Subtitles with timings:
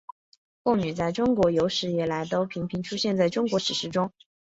[0.63, 4.11] 贡女在中国有史以来就频频出现在中国史书中。